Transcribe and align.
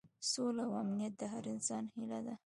سوله 0.31 0.61
او 0.67 0.73
امنیت 0.81 1.13
د 1.17 1.21
هر 1.33 1.43
انسان 1.53 1.83
هیله 1.95 2.19
ده. 2.27 2.35